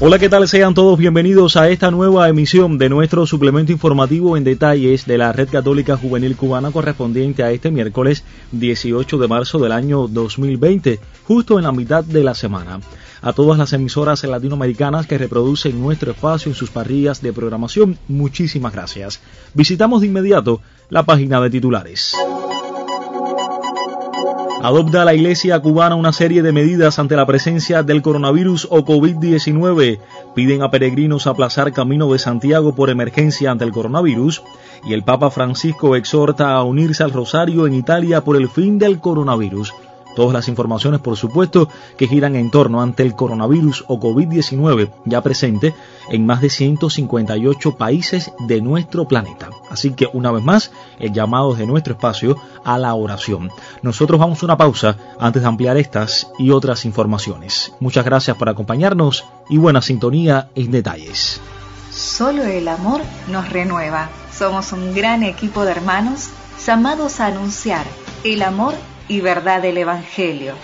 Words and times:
Hola, 0.00 0.18
¿qué 0.18 0.28
tal? 0.28 0.48
Sean 0.48 0.74
todos 0.74 0.98
bienvenidos 0.98 1.56
a 1.56 1.68
esta 1.68 1.92
nueva 1.92 2.28
emisión 2.28 2.78
de 2.78 2.88
nuestro 2.88 3.26
suplemento 3.26 3.70
informativo 3.70 4.36
en 4.36 4.42
detalles 4.42 5.06
de 5.06 5.18
la 5.18 5.32
Red 5.32 5.48
Católica 5.50 5.96
Juvenil 5.96 6.36
Cubana 6.36 6.72
correspondiente 6.72 7.44
a 7.44 7.52
este 7.52 7.70
miércoles 7.70 8.24
18 8.50 9.18
de 9.18 9.28
marzo 9.28 9.60
del 9.60 9.70
año 9.70 10.08
2020, 10.08 10.98
justo 11.24 11.58
en 11.58 11.64
la 11.64 11.72
mitad 11.72 12.02
de 12.02 12.24
la 12.24 12.34
semana. 12.34 12.80
A 13.22 13.32
todas 13.32 13.56
las 13.56 13.72
emisoras 13.72 14.24
latinoamericanas 14.24 15.06
que 15.06 15.16
reproducen 15.16 15.80
nuestro 15.80 16.10
espacio 16.10 16.50
en 16.50 16.56
sus 16.56 16.70
parrillas 16.70 17.22
de 17.22 17.32
programación, 17.32 17.96
muchísimas 18.08 18.72
gracias. 18.72 19.20
Visitamos 19.54 20.00
de 20.00 20.08
inmediato 20.08 20.60
la 20.90 21.04
página 21.04 21.40
de 21.40 21.50
titulares. 21.50 22.16
Adopta 24.64 25.04
la 25.04 25.12
Iglesia 25.12 25.60
cubana 25.60 25.94
una 25.94 26.14
serie 26.14 26.42
de 26.42 26.50
medidas 26.50 26.98
ante 26.98 27.16
la 27.16 27.26
presencia 27.26 27.82
del 27.82 28.00
coronavirus 28.00 28.66
o 28.70 28.82
COVID-19. 28.82 29.98
Piden 30.34 30.62
a 30.62 30.70
peregrinos 30.70 31.26
aplazar 31.26 31.70
camino 31.74 32.10
de 32.10 32.18
Santiago 32.18 32.74
por 32.74 32.88
emergencia 32.88 33.50
ante 33.50 33.66
el 33.66 33.72
coronavirus. 33.72 34.42
Y 34.86 34.94
el 34.94 35.02
Papa 35.02 35.30
Francisco 35.30 35.96
exhorta 35.96 36.54
a 36.54 36.62
unirse 36.62 37.02
al 37.02 37.12
rosario 37.12 37.66
en 37.66 37.74
Italia 37.74 38.22
por 38.22 38.36
el 38.36 38.48
fin 38.48 38.78
del 38.78 39.00
coronavirus. 39.00 39.74
Todas 40.14 40.32
las 40.32 40.48
informaciones, 40.48 41.00
por 41.00 41.16
supuesto, 41.16 41.68
que 41.96 42.06
giran 42.06 42.36
en 42.36 42.50
torno 42.50 42.80
ante 42.80 43.02
el 43.02 43.14
coronavirus 43.14 43.84
o 43.88 43.98
COVID-19 43.98 44.90
ya 45.04 45.22
presente 45.22 45.74
en 46.10 46.26
más 46.26 46.40
de 46.40 46.50
158 46.50 47.76
países 47.76 48.32
de 48.46 48.60
nuestro 48.60 49.06
planeta. 49.06 49.50
Así 49.70 49.92
que 49.92 50.08
una 50.12 50.30
vez 50.30 50.44
más, 50.44 50.70
el 50.98 51.12
llamado 51.12 51.54
de 51.54 51.66
nuestro 51.66 51.94
espacio 51.94 52.36
a 52.64 52.78
la 52.78 52.94
oración. 52.94 53.50
Nosotros 53.82 54.20
vamos 54.20 54.42
a 54.42 54.46
una 54.46 54.56
pausa 54.56 54.96
antes 55.18 55.42
de 55.42 55.48
ampliar 55.48 55.76
estas 55.76 56.28
y 56.38 56.50
otras 56.50 56.84
informaciones. 56.84 57.72
Muchas 57.80 58.04
gracias 58.04 58.36
por 58.36 58.48
acompañarnos 58.48 59.24
y 59.48 59.58
buena 59.58 59.82
sintonía 59.82 60.48
en 60.54 60.70
detalles. 60.70 61.40
Solo 61.90 62.42
el 62.42 62.66
amor 62.68 63.02
nos 63.28 63.48
renueva. 63.50 64.08
Somos 64.32 64.72
un 64.72 64.94
gran 64.94 65.22
equipo 65.22 65.64
de 65.64 65.72
hermanos 65.72 66.28
llamados 66.64 67.20
a 67.20 67.26
anunciar 67.26 67.86
el 68.24 68.42
amor 68.42 68.74
y 69.08 69.20
verdad 69.20 69.62
del 69.62 69.78
Evangelio. 69.78 70.54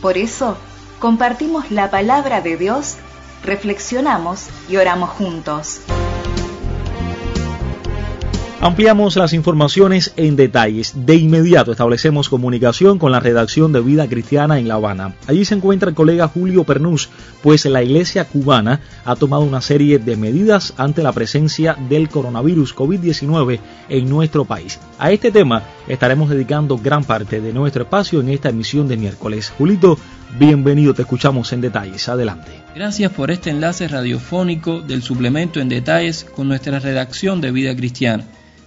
Por 0.00 0.18
eso, 0.18 0.56
compartimos 0.98 1.70
la 1.70 1.90
palabra 1.90 2.40
de 2.40 2.56
Dios, 2.56 2.96
reflexionamos 3.42 4.48
y 4.68 4.76
oramos 4.76 5.10
juntos. 5.10 5.80
Ampliamos 8.58 9.16
las 9.16 9.34
informaciones 9.34 10.14
en 10.16 10.34
detalles. 10.34 10.94
De 11.04 11.14
inmediato 11.14 11.72
establecemos 11.72 12.30
comunicación 12.30 12.98
con 12.98 13.12
la 13.12 13.20
redacción 13.20 13.70
de 13.70 13.82
Vida 13.82 14.08
Cristiana 14.08 14.58
en 14.58 14.66
La 14.66 14.74
Habana. 14.74 15.14
Allí 15.26 15.44
se 15.44 15.54
encuentra 15.54 15.90
el 15.90 15.94
colega 15.94 16.26
Julio 16.26 16.64
Pernús, 16.64 17.10
pues 17.42 17.66
la 17.66 17.82
iglesia 17.82 18.24
cubana 18.24 18.80
ha 19.04 19.14
tomado 19.14 19.42
una 19.42 19.60
serie 19.60 19.98
de 19.98 20.16
medidas 20.16 20.72
ante 20.78 21.02
la 21.02 21.12
presencia 21.12 21.76
del 21.90 22.08
coronavirus 22.08 22.74
COVID-19 22.74 23.60
en 23.90 24.08
nuestro 24.08 24.46
país. 24.46 24.80
A 24.98 25.12
este 25.12 25.30
tema 25.30 25.62
estaremos 25.86 26.30
dedicando 26.30 26.78
gran 26.78 27.04
parte 27.04 27.42
de 27.42 27.52
nuestro 27.52 27.82
espacio 27.82 28.20
en 28.20 28.30
esta 28.30 28.48
emisión 28.48 28.88
de 28.88 28.96
miércoles. 28.96 29.52
Julito, 29.58 29.98
bienvenido, 30.38 30.94
te 30.94 31.02
escuchamos 31.02 31.52
en 31.52 31.60
detalles. 31.60 32.08
Adelante. 32.08 32.52
Gracias 32.74 33.12
por 33.12 33.30
este 33.30 33.50
enlace 33.50 33.86
radiofónico 33.86 34.80
del 34.80 35.02
suplemento 35.02 35.60
en 35.60 35.68
detalles 35.68 36.24
con 36.24 36.48
nuestra 36.48 36.78
redacción 36.78 37.42
de 37.42 37.52
Vida 37.52 37.76
Cristiana. 37.76 38.24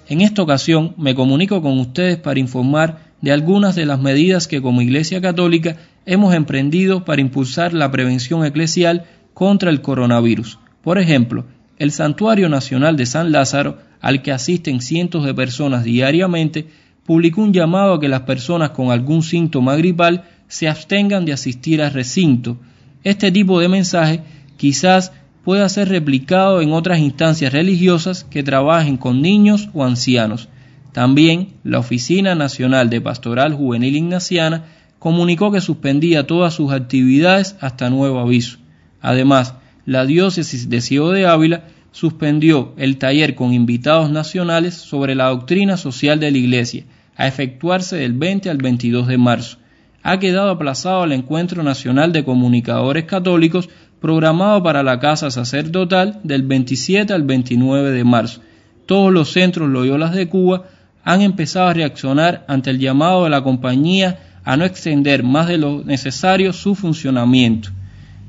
En 0.09 0.21
esta 0.21 0.41
ocasión 0.41 0.95
me 0.97 1.13
comunico 1.13 1.61
con 1.61 1.77
ustedes 1.77 2.17
para 2.17 2.39
informar 2.39 3.13
de 3.21 3.31
algunas 3.31 3.75
de 3.75 3.85
las 3.85 3.99
medidas 3.99 4.47
que 4.47 4.59
como 4.59 4.81
Iglesia 4.81 5.21
Católica 5.21 5.77
hemos 6.07 6.33
emprendido 6.33 7.05
para 7.05 7.21
impulsar 7.21 7.75
la 7.75 7.91
prevención 7.91 8.43
eclesial 8.43 9.05
contra 9.35 9.69
el 9.69 9.81
coronavirus. 9.81 10.57
Por 10.81 10.97
ejemplo, 10.97 11.45
el 11.77 11.91
Santuario 11.91 12.49
Nacional 12.49 12.97
de 12.97 13.05
San 13.05 13.31
Lázaro, 13.31 13.77
al 14.01 14.23
que 14.23 14.31
asisten 14.31 14.81
cientos 14.81 15.25
de 15.25 15.35
personas 15.35 15.83
diariamente, 15.83 16.65
publicó 17.05 17.43
un 17.43 17.53
llamado 17.53 17.93
a 17.93 17.99
que 17.99 18.09
las 18.09 18.21
personas 18.21 18.71
con 18.71 18.89
algún 18.89 19.21
síntoma 19.21 19.75
gripal 19.75 20.23
se 20.47 20.67
abstengan 20.67 21.23
de 21.23 21.33
asistir 21.33 21.83
al 21.83 21.93
recinto. 21.93 22.57
Este 23.03 23.31
tipo 23.31 23.59
de 23.59 23.69
mensaje 23.69 24.21
quizás 24.57 25.11
pueda 25.44 25.67
ser 25.69 25.89
replicado 25.89 26.61
en 26.61 26.72
otras 26.73 27.00
instancias 27.00 27.53
religiosas 27.53 28.23
que 28.23 28.44
trabajen 28.44 28.97
con 28.97 29.22
niños 29.22 29.69
o 29.73 29.83
ancianos. 29.83 30.50
También 30.91 31.53
la 31.63 31.79
Oficina 31.79 32.35
Nacional 32.35 32.89
de 32.89 33.01
Pastoral 33.01 33.53
Juvenil 33.53 33.95
Ignaciana 33.95 34.66
comunicó 35.00 35.51
que 35.51 35.61
suspendía 35.61 36.27
todas 36.27 36.53
sus 36.53 36.72
actividades 36.72 37.55
hasta 37.61 37.89
nuevo 37.89 38.19
aviso. 38.19 38.57
Además, 39.01 39.55
la 39.85 40.05
diócesis 40.05 40.69
de 40.69 40.81
Ciego 40.81 41.11
de 41.11 41.25
Ávila 41.25 41.63
suspendió 41.91 42.73
el 42.77 42.97
taller 42.97 43.35
con 43.35 43.53
invitados 43.53 44.11
nacionales 44.11 44.75
sobre 44.75 45.16
la 45.16 45.29
doctrina 45.29 45.77
social 45.77 46.19
de 46.19 46.31
la 46.31 46.38
Iglesia, 46.38 46.83
a 47.16 47.27
efectuarse 47.27 47.97
del 47.97 48.13
20 48.13 48.50
al 48.50 48.57
22 48.57 49.07
de 49.07 49.17
marzo. 49.17 49.57
Ha 50.03 50.19
quedado 50.19 50.50
aplazado 50.50 51.03
el 51.03 51.11
Encuentro 51.11 51.63
Nacional 51.63 52.13
de 52.13 52.23
Comunicadores 52.23 53.06
Católicos 53.06 53.69
programado 53.99 54.63
para 54.63 54.83
la 54.83 54.99
Casa 54.99 55.31
Sacerdotal 55.31 56.19
del 56.23 56.43
27 56.43 57.13
al 57.13 57.23
29 57.23 57.91
de 57.91 58.03
marzo. 58.03 58.41
Todos 58.85 59.11
los 59.11 59.31
centros 59.31 59.69
Loyolas 59.69 60.13
de 60.13 60.27
Cuba 60.27 60.63
han 61.03 61.21
empezado 61.21 61.67
a 61.67 61.73
reaccionar 61.73 62.45
ante 62.47 62.69
el 62.69 62.79
llamado 62.79 63.23
de 63.23 63.29
la 63.29 63.43
compañía 63.43 64.19
a 64.43 64.57
no 64.57 64.65
extender 64.65 65.23
más 65.23 65.47
de 65.47 65.57
lo 65.57 65.83
necesario 65.83 66.53
su 66.53 66.75
funcionamiento. 66.75 67.69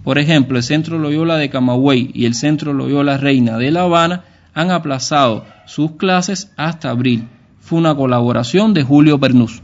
Por 0.04 0.18
ejemplo, 0.18 0.56
el 0.56 0.62
Centro 0.62 0.98
Loyola 0.98 1.36
de 1.36 1.50
Camagüey 1.50 2.10
y 2.14 2.24
el 2.24 2.34
Centro 2.34 2.72
Loyola 2.72 3.18
Reina 3.18 3.58
de 3.58 3.70
La 3.70 3.82
Habana 3.82 4.24
han 4.54 4.70
aplazado 4.70 5.44
sus 5.66 5.92
clases 5.92 6.52
hasta 6.56 6.90
abril. 6.90 7.28
Fue 7.60 7.78
una 7.78 7.94
colaboración 7.94 8.74
de 8.74 8.82
Julio 8.82 9.20
Pernus. 9.20 9.62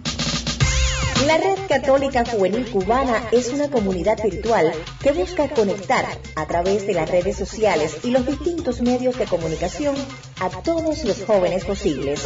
Católica 1.68 2.24
Juvenil 2.24 2.64
Cubana 2.66 3.22
es 3.32 3.52
una 3.52 3.68
comunidad 3.68 4.18
virtual 4.22 4.70
que 5.02 5.12
busca 5.12 5.48
conectar 5.48 6.04
a 6.36 6.46
través 6.46 6.86
de 6.86 6.94
las 6.94 7.10
redes 7.10 7.36
sociales 7.36 7.98
y 8.04 8.10
los 8.10 8.24
distintos 8.24 8.80
medios 8.80 9.18
de 9.18 9.26
comunicación 9.26 9.96
a 10.40 10.48
todos 10.62 11.04
los 11.04 11.24
jóvenes 11.24 11.64
posibles. 11.64 12.24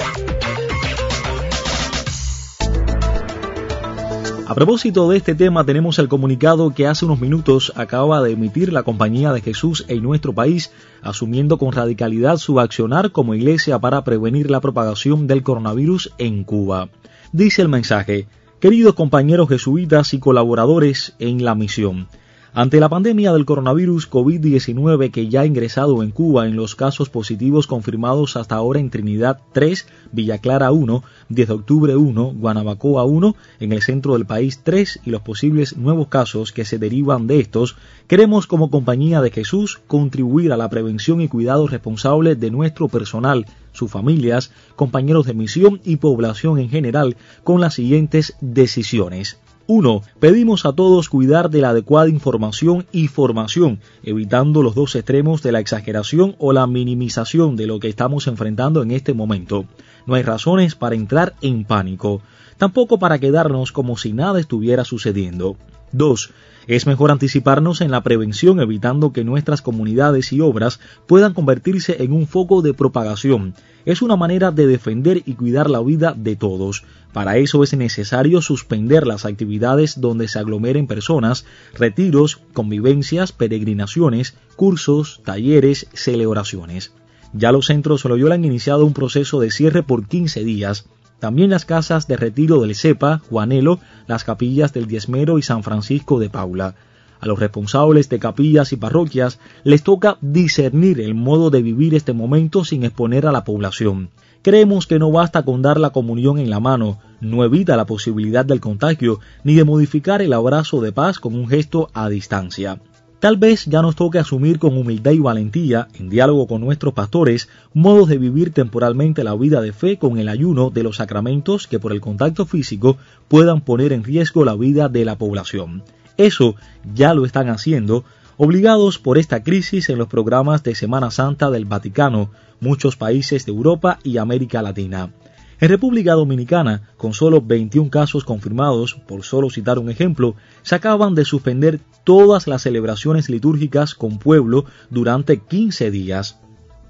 A 4.47 4.55
propósito 4.55 5.09
de 5.09 5.17
este 5.17 5.35
tema 5.35 5.65
tenemos 5.65 5.99
el 6.01 6.09
comunicado 6.09 6.75
que 6.75 6.87
hace 6.87 7.05
unos 7.05 7.21
minutos 7.21 7.73
acaba 7.77 8.21
de 8.21 8.33
emitir 8.33 8.73
la 8.73 8.83
Compañía 8.83 9.33
de 9.33 9.41
Jesús 9.41 9.87
en 9.89 10.03
nuestro 10.03 10.35
país, 10.35 10.73
asumiendo 11.03 11.57
con 11.57 11.73
radicalidad 11.73 12.37
su 12.37 12.61
accionar 12.61 13.13
como 13.13 13.35
iglesia 13.35 13.79
para 13.79 14.05
prevenir 14.05 14.51
la 14.51 14.61
propagación 14.61 15.27
del 15.27 15.43
coronavirus 15.45 16.13
en 16.19 16.45
Cuba. 16.45 16.89
Dice 17.33 17.63
el 17.63 17.69
mensaje, 17.69 18.27
Queridos 18.61 18.93
compañeros 18.93 19.49
jesuitas 19.49 20.13
y 20.13 20.19
colaboradores 20.19 21.15
en 21.19 21.43
la 21.43 21.55
misión, 21.55 22.09
ante 22.53 22.81
la 22.81 22.89
pandemia 22.89 23.33
del 23.33 23.45
coronavirus 23.45 24.11
COVID-19 24.11 25.13
que 25.13 25.29
ya 25.29 25.43
ha 25.43 25.47
ingresado 25.47 26.03
en 26.03 26.11
Cuba 26.11 26.47
en 26.47 26.57
los 26.57 26.75
casos 26.75 27.09
positivos 27.09 27.69
confirmados 27.69 28.37
hasta 28.37 28.57
ahora 28.57 28.81
en 28.81 28.91
Trinidad 28.91 29.41
3, 29.53 29.87
Villa 30.11 30.39
Clara 30.39 30.73
1, 30.73 31.05
10 31.29 31.49
de 31.49 31.55
octubre 31.55 31.97
1, 31.97 32.35
Guanabacoa 32.37 33.05
1, 33.05 33.37
en 33.61 33.73
el 33.73 33.83
centro 33.83 34.15
del 34.15 34.27
país 34.27 34.63
3 34.65 35.01
y 35.05 35.11
los 35.11 35.23
posibles 35.23 35.77
nuevos 35.77 36.09
casos 36.09 36.51
que 36.51 36.65
se 36.65 36.79
derivan 36.79 37.29
de 37.29 37.39
estos, 37.39 37.77
queremos 38.09 38.49
como 38.49 38.71
compañía 38.71 39.21
de 39.21 39.31
Jesús 39.31 39.81
contribuir 39.87 40.53
a 40.53 40.57
la 40.57 40.69
prevención 40.69 41.21
y 41.21 41.29
cuidado 41.29 41.69
responsable 41.69 42.35
de 42.35 42.51
nuestro 42.51 42.89
personal, 42.89 43.47
sus 43.73 43.93
familias, 43.93 44.51
compañeros 44.75 45.27
de 45.27 45.35
misión 45.35 45.81
y 45.85 45.97
población 45.97 46.59
en 46.59 46.69
general 46.69 47.17
con 47.45 47.61
las 47.61 47.75
siguientes 47.75 48.35
decisiones. 48.41 49.39
1. 49.73 50.03
Pedimos 50.19 50.67
a 50.67 50.73
todos 50.73 51.09
cuidar 51.09 51.49
de 51.49 51.61
la 51.61 51.69
adecuada 51.69 52.09
información 52.09 52.87
y 52.91 53.07
formación, 53.07 53.79
evitando 54.03 54.65
los 54.65 54.75
dos 54.75 54.97
extremos 54.97 55.45
de 55.45 55.53
la 55.53 55.61
exageración 55.61 56.35
o 56.41 56.53
la 56.53 56.67
minimización 56.67 57.55
de 57.55 57.69
lo 57.69 57.79
que 57.79 57.87
estamos 57.87 58.27
enfrentando 58.27 58.83
en 58.83 58.91
este 58.91 59.15
momento. 59.15 59.67
No 60.07 60.15
hay 60.15 60.25
razones 60.25 60.75
para 60.75 60.97
entrar 60.97 61.35
en 61.41 61.63
pánico, 61.63 62.21
tampoco 62.59 62.99
para 62.99 63.21
quedarnos 63.21 63.71
como 63.71 63.97
si 63.97 64.13
nada 64.13 64.41
estuviera 64.41 64.85
sucediendo. 64.85 65.57
2. 65.93 66.33
Es 66.67 66.87
mejor 66.87 67.11
anticiparnos 67.11 67.81
en 67.81 67.91
la 67.91 68.03
prevención 68.03 68.61
evitando 68.61 69.13
que 69.13 69.25
nuestras 69.25 69.63
comunidades 69.63 70.33
y 70.33 70.41
obras 70.41 70.79
puedan 71.07 71.35
convertirse 71.35 72.03
en 72.03 72.13
un 72.13 72.27
foco 72.27 72.63
de 72.63 72.75
propagación. 72.75 73.55
Es 73.85 74.03
una 74.03 74.17
manera 74.17 74.51
de 74.51 74.67
defender 74.67 75.23
y 75.25 75.35
cuidar 75.35 75.71
la 75.71 75.81
vida 75.81 76.15
de 76.17 76.37
todos. 76.37 76.85
Para 77.13 77.39
eso 77.39 77.65
es 77.65 77.75
necesario 77.75 78.41
suspender 78.41 79.07
las 79.07 79.25
actividades 79.25 80.01
donde 80.01 80.29
se 80.29 80.39
aglomeren 80.39 80.87
personas, 80.87 81.45
retiros, 81.75 82.41
convivencias, 82.53 83.33
peregrinaciones, 83.33 84.35
cursos, 84.55 85.23
talleres, 85.25 85.89
celebraciones. 85.93 86.93
Ya 87.33 87.53
los 87.53 87.67
centros 87.67 88.05
Loyola 88.05 88.35
han 88.35 88.45
iniciado 88.45 88.85
un 88.85 88.93
proceso 88.93 89.41
de 89.41 89.51
cierre 89.51 89.83
por 89.83 90.07
15 90.07 90.45
días 90.45 90.87
también 91.21 91.51
las 91.51 91.65
casas 91.65 92.09
de 92.09 92.17
retiro 92.17 92.61
del 92.63 92.75
Cepa, 92.75 93.21
Juanelo, 93.29 93.79
las 94.07 94.25
capillas 94.25 94.73
del 94.73 94.87
Diezmero 94.87 95.39
y 95.39 95.43
San 95.43 95.63
Francisco 95.63 96.19
de 96.19 96.31
Paula. 96.31 96.75
A 97.21 97.27
los 97.27 97.39
responsables 97.39 98.09
de 98.09 98.19
capillas 98.19 98.73
y 98.73 98.77
parroquias 98.77 99.39
les 99.63 99.83
toca 99.83 100.17
discernir 100.23 101.01
el 101.01 101.15
modo 101.15 101.51
de 101.51 101.61
vivir 101.61 101.95
este 101.95 102.15
momento 102.15 102.65
sin 102.65 102.83
exponer 102.83 103.27
a 103.27 103.33
la 103.33 103.45
población. 103.45 104.09
Creemos 104.43 104.87
que 104.87 104.99
no 104.99 105.13
basta 105.13 105.43
con 105.43 105.61
dar 105.61 105.79
la 105.79 105.91
comunión 105.91 106.39
en 106.39 106.49
la 106.49 106.61
mano, 106.61 106.99
no 107.21 107.45
evita 107.45 107.77
la 107.77 107.85
posibilidad 107.85 108.47
del 108.47 108.61
contagio, 108.61 109.21
ni 109.45 109.55
de 109.55 109.65
modificar 109.65 110.23
el 110.23 110.33
abrazo 110.33 110.81
de 110.81 110.93
paz 110.93 111.19
con 111.19 111.35
un 111.35 111.47
gesto 111.47 111.91
a 111.93 112.09
distancia. 112.09 112.81
Tal 113.21 113.37
vez 113.37 113.67
ya 113.67 113.83
nos 113.83 113.97
toque 113.97 114.19
asumir 114.19 114.59
con 114.59 114.79
humildad 114.79 115.11
y 115.11 115.19
valentía, 115.19 115.89
en 115.99 116.09
diálogo 116.09 116.47
con 116.47 116.63
nuestros 116.63 116.95
pastores, 116.95 117.51
modos 117.75 118.09
de 118.09 118.17
vivir 118.17 118.51
temporalmente 118.55 119.25
la 119.25 119.35
vida 119.35 119.61
de 119.61 119.75
fe 119.75 119.99
con 119.99 120.19
el 120.19 120.31
ayuno 120.31 120.71
de 120.71 120.83
los 120.83 120.97
sacramentos 120.97 121.67
que 121.67 121.79
por 121.79 121.93
el 121.93 122.01
contacto 122.01 122.47
físico 122.47 122.97
puedan 123.29 123.61
poner 123.61 123.93
en 123.93 124.05
riesgo 124.05 124.43
la 124.47 124.57
vida 124.57 124.89
de 124.89 125.05
la 125.05 125.19
población. 125.19 125.83
Eso 126.17 126.55
ya 126.95 127.13
lo 127.13 127.27
están 127.27 127.51
haciendo, 127.51 128.05
obligados 128.39 128.99
por 128.99 129.19
esta 129.19 129.43
crisis 129.43 129.91
en 129.91 129.99
los 129.99 130.09
programas 130.09 130.63
de 130.63 130.75
Semana 130.75 131.11
Santa 131.11 131.51
del 131.51 131.67
Vaticano, 131.67 132.31
muchos 132.59 132.97
países 132.97 133.45
de 133.45 133.53
Europa 133.53 133.99
y 134.03 134.17
América 134.17 134.63
Latina. 134.63 135.11
En 135.61 135.69
República 135.69 136.15
Dominicana, 136.15 136.89
con 136.97 137.13
solo 137.13 137.43
21 137.43 137.91
casos 137.91 138.25
confirmados, 138.25 138.95
por 138.95 139.25
solo 139.25 139.51
citar 139.51 139.79
un 139.79 139.91
ejemplo, 139.91 140.35
se 140.63 140.75
acaban 140.75 141.15
de 141.15 141.27
suspender 141.27 141.81
todas 142.03 142.47
las 142.47 142.63
celebraciones 142.63 143.29
litúrgicas 143.29 143.95
con 143.95 144.19
pueblo 144.19 144.65
durante 144.89 145.37
15 145.39 145.91
días. 145.91 146.39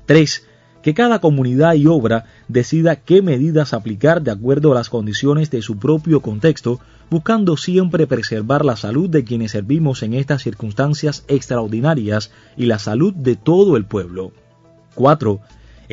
3. 0.07 0.47
Que 0.85 0.95
cada 0.95 1.21
comunidad 1.21 1.75
y 1.75 1.89
obra 1.89 2.27
decida 2.47 2.95
qué 2.95 3.23
medidas 3.23 3.75
aplicar 3.75 4.23
de 4.23 4.31
acuerdo 4.31 4.71
a 4.71 4.77
las 4.77 4.89
condiciones 4.89 5.51
de 5.51 5.63
su 5.63 5.77
propio 5.77 6.21
contexto, 6.21 6.79
buscando 7.11 7.57
siempre 7.57 8.07
preservar 8.07 8.65
la 8.65 8.77
salud 8.77 9.11
de 9.11 9.25
quienes 9.25 9.51
servimos 9.51 10.05
en 10.05 10.15
estas 10.15 10.45
circunstancias 10.45 11.25
extraordinarias 11.27 12.31
y 12.57 12.67
la 12.67 12.79
salud 12.79 13.13
de 13.15 13.35
todo 13.35 13.77
el 13.77 13.85
pueblo. 13.85 14.31
4 14.95 15.41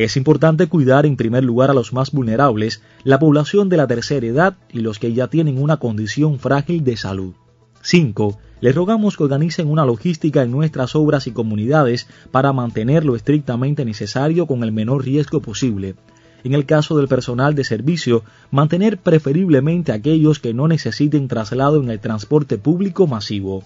es 0.04 0.16
importante 0.16 0.68
cuidar 0.68 1.08
en 1.08 1.18
primer 1.18 1.44
lugar 1.44 1.72
a 1.72 1.74
los 1.74 1.92
más 1.92 2.12
vulnerables, 2.12 2.84
la 3.04 3.18
población 3.18 3.68
de 3.68 3.78
la 3.78 3.88
tercera 3.88 4.28
edad 4.28 4.56
y 4.72 4.82
los 4.82 5.00
que 5.00 5.12
ya 5.12 5.28
tienen 5.28 5.60
una 5.60 5.78
condición 5.78 6.38
frágil 6.38 6.84
de 6.84 6.96
salud. 6.98 7.34
5. 7.82 8.38
Les 8.62 8.76
rogamos 8.76 9.18
que 9.18 9.24
organicen 9.24 9.68
una 9.68 9.86
logística 9.86 10.44
en 10.44 10.52
nuestras 10.52 10.96
obras 10.96 11.26
y 11.26 11.32
comunidades 11.32 12.08
para 12.30 12.54
mantener 12.54 13.06
lo 13.06 13.16
estrictamente 13.16 13.86
necesario 13.86 14.46
con 14.46 14.64
el 14.64 14.72
menor 14.72 15.04
riesgo 15.04 15.42
posible. 15.42 15.96
En 16.44 16.54
el 16.54 16.68
caso 16.68 16.96
del 16.96 17.08
personal 17.08 17.56
de 17.56 17.64
servicio, 17.64 18.24
mantener 18.52 19.00
preferiblemente 19.00 19.94
aquellos 19.94 20.38
que 20.38 20.54
no 20.54 20.68
necesiten 20.68 21.28
traslado 21.28 21.82
en 21.82 21.90
el 21.90 22.00
transporte 22.00 22.60
público 22.60 23.08
masivo. 23.08 23.64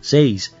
6. 0.00 0.56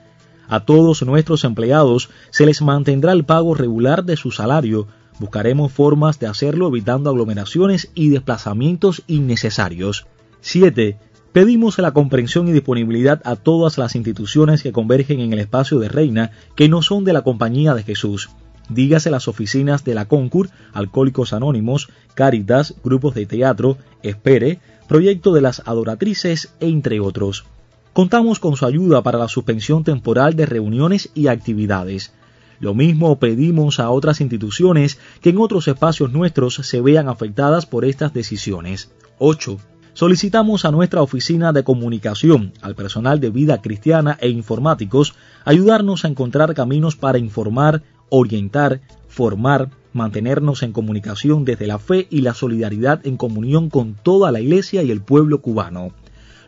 A 0.52 0.66
todos 0.66 1.02
nuestros 1.02 1.44
empleados 1.44 2.10
se 2.28 2.44
les 2.44 2.60
mantendrá 2.60 3.12
el 3.12 3.24
pago 3.24 3.54
regular 3.54 4.04
de 4.04 4.18
su 4.18 4.30
salario. 4.30 4.86
Buscaremos 5.18 5.72
formas 5.72 6.18
de 6.20 6.26
hacerlo 6.26 6.68
evitando 6.68 7.08
aglomeraciones 7.08 7.90
y 7.94 8.10
desplazamientos 8.10 9.02
innecesarios. 9.06 10.06
7. 10.42 10.98
Pedimos 11.32 11.78
la 11.78 11.92
comprensión 11.92 12.48
y 12.48 12.52
disponibilidad 12.52 13.22
a 13.24 13.36
todas 13.36 13.78
las 13.78 13.96
instituciones 13.96 14.62
que 14.62 14.72
convergen 14.72 15.20
en 15.20 15.32
el 15.32 15.38
espacio 15.38 15.78
de 15.78 15.88
Reina 15.88 16.32
que 16.54 16.68
no 16.68 16.82
son 16.82 17.04
de 17.04 17.14
la 17.14 17.22
Compañía 17.22 17.72
de 17.72 17.84
Jesús. 17.84 18.28
Dígase 18.68 19.10
las 19.10 19.28
oficinas 19.28 19.84
de 19.84 19.94
la 19.94 20.04
Concur, 20.04 20.50
Alcohólicos 20.74 21.32
Anónimos, 21.32 21.88
Cáritas, 22.12 22.74
grupos 22.84 23.14
de 23.14 23.24
teatro, 23.24 23.78
Espere, 24.02 24.60
Proyecto 24.86 25.32
de 25.32 25.40
las 25.40 25.62
Adoratrices, 25.64 26.52
entre 26.60 27.00
otros. 27.00 27.46
Contamos 27.92 28.40
con 28.40 28.56
su 28.56 28.64
ayuda 28.64 29.02
para 29.02 29.18
la 29.18 29.28
suspensión 29.28 29.84
temporal 29.84 30.34
de 30.34 30.46
reuniones 30.46 31.10
y 31.14 31.26
actividades. 31.26 32.14
Lo 32.58 32.72
mismo 32.72 33.18
pedimos 33.18 33.80
a 33.80 33.90
otras 33.90 34.22
instituciones 34.22 34.98
que 35.20 35.28
en 35.30 35.38
otros 35.38 35.68
espacios 35.68 36.10
nuestros 36.10 36.54
se 36.54 36.80
vean 36.80 37.10
afectadas 37.10 37.66
por 37.66 37.84
estas 37.84 38.14
decisiones. 38.14 38.92
8. 39.18 39.58
Solicitamos 39.92 40.64
a 40.64 40.70
nuestra 40.70 41.02
oficina 41.02 41.52
de 41.52 41.64
comunicación, 41.64 42.54
al 42.62 42.74
personal 42.74 43.20
de 43.20 43.28
vida 43.28 43.60
cristiana 43.60 44.16
e 44.22 44.30
informáticos, 44.30 45.14
ayudarnos 45.44 46.06
a 46.06 46.08
encontrar 46.08 46.54
caminos 46.54 46.96
para 46.96 47.18
informar, 47.18 47.82
orientar, 48.08 48.80
formar, 49.06 49.68
mantenernos 49.92 50.62
en 50.62 50.72
comunicación 50.72 51.44
desde 51.44 51.66
la 51.66 51.78
fe 51.78 52.06
y 52.08 52.22
la 52.22 52.32
solidaridad 52.32 53.06
en 53.06 53.18
comunión 53.18 53.68
con 53.68 53.92
toda 53.94 54.32
la 54.32 54.40
Iglesia 54.40 54.82
y 54.82 54.90
el 54.90 55.02
pueblo 55.02 55.42
cubano. 55.42 55.92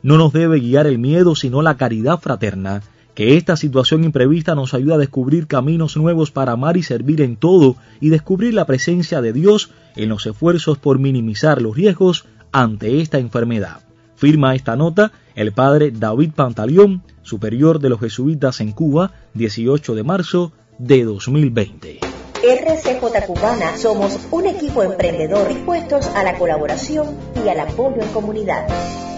No 0.05 0.19
nos 0.19 0.35
debe 0.35 0.61
guiar 0.61 0.87
el 0.87 0.99
miedo, 0.99 1.35
sino 1.35 1.63
la 1.63 1.79
caridad 1.79 2.21
fraterna. 2.21 2.83
Que 3.15 3.39
esta 3.39 3.57
situación 3.57 4.05
imprevista 4.05 4.55
nos 4.55 4.75
ayude 4.75 4.93
a 4.93 4.99
descubrir 4.99 5.47
caminos 5.47 5.97
nuevos 5.97 6.31
para 6.31 6.53
amar 6.53 6.77
y 6.77 6.83
servir 6.83 7.23
en 7.23 7.37
todo 7.37 7.77
y 8.03 8.11
descubrir 8.11 8.53
la 8.53 8.67
presencia 8.67 9.23
de 9.23 9.33
Dios 9.33 9.71
en 9.97 10.11
los 10.11 10.27
esfuerzos 10.27 10.77
por 10.77 10.99
minimizar 10.99 11.63
los 11.63 11.75
riesgos 11.75 12.27
ante 12.53 13.01
esta 13.01 13.19
enfermedad. 13.19 13.81
Firma 14.15 14.55
esta 14.55 14.77
nota 14.77 15.11
el 15.37 15.53
padre 15.53 15.91
David 15.91 16.33
Pantaleón, 16.37 17.03
superior 17.23 17.79
de 17.79 17.89
los 17.89 18.01
jesuitas 18.01 18.61
en 18.61 18.73
Cuba, 18.73 19.13
18 19.33 19.95
de 19.95 20.03
marzo 20.03 20.53
de 20.79 21.05
2020. 21.05 22.01
RCJ 22.45 23.27
Cubana 23.27 23.79
somos 23.79 24.21
un 24.31 24.45
equipo 24.45 24.83
emprendedor 24.83 25.49
dispuestos 25.49 26.09
a 26.09 26.23
la 26.23 26.37
colaboración 26.37 27.07
y 27.45 27.49
al 27.49 27.61
apoyo 27.61 28.01
en 28.01 28.09
comunidad. 28.09 28.67